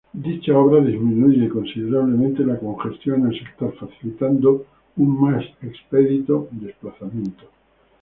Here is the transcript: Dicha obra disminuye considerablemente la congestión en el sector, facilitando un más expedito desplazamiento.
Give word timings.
Dicha 0.23 0.57
obra 0.57 0.81
disminuye 0.81 1.47
considerablemente 1.47 2.43
la 2.43 2.57
congestión 2.57 3.21
en 3.21 3.27
el 3.27 3.37
sector, 3.39 3.75
facilitando 3.75 4.65
un 4.95 5.21
más 5.21 5.45
expedito 5.61 6.47
desplazamiento. 6.49 7.43